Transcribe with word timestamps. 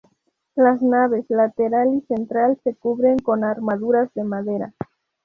Las 0.55 0.81
naves 0.81 1.25
lateral 1.29 1.93
y 1.93 2.01
central 2.07 2.59
se 2.63 2.73
cubren 2.73 3.19
con 3.19 3.43
armaduras 3.43 4.11
de 4.15 4.23
madera. 4.23 4.73